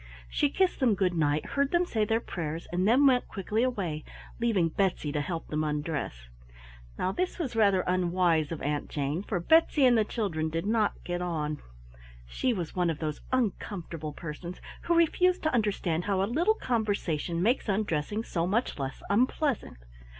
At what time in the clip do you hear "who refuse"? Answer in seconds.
14.85-15.37